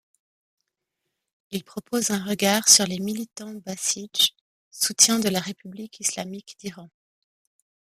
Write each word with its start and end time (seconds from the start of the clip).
Il 1.51 1.63
propose 1.63 2.09
un 2.09 2.23
regard 2.25 2.67
sur 2.67 2.87
les 2.87 2.97
militants 2.97 3.53
bassidj, 3.53 4.33
soutiens 4.71 5.19
de 5.19 5.29
la 5.29 5.39
République 5.39 5.99
islamique 5.99 6.55
d'Iran. 6.59 6.89